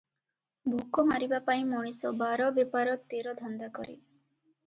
[0.75, 3.93] ଭୋକ ମାରିବା ପାଇଁ ମଣିଷ ବାର ବେପାର ତେର ଧନ୍ଦା କରେ।